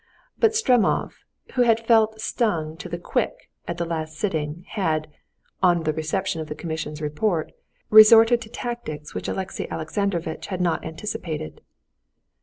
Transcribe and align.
But 0.39 0.55
Stremov, 0.55 1.11
who 1.53 1.61
had 1.61 1.85
felt 1.85 2.19
stung 2.19 2.75
to 2.77 2.89
the 2.89 2.97
quick 2.97 3.51
at 3.67 3.77
the 3.77 3.85
last 3.85 4.17
sitting, 4.17 4.65
had, 4.69 5.07
on 5.61 5.83
the 5.83 5.93
reception 5.93 6.41
of 6.41 6.47
the 6.47 6.55
commission's 6.55 7.03
report, 7.03 7.51
resorted 7.91 8.41
to 8.41 8.49
tactics 8.49 9.13
which 9.13 9.27
Alexey 9.27 9.69
Alexandrovitch 9.69 10.47
had 10.47 10.59
not 10.59 10.83
anticipated. 10.83 11.61